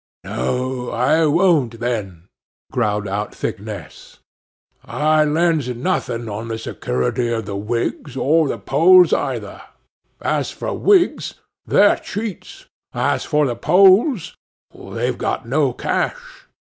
[0.23, 2.23] 'No, I won't, then,'
[2.71, 4.17] growled out Thicknesse.
[4.83, 9.61] 'I lends nothing on the security of the whigs or the Poles either.
[10.19, 11.35] As for whigs,
[11.67, 14.35] they're cheats; as for the Poles,
[14.73, 16.47] they've got no cash.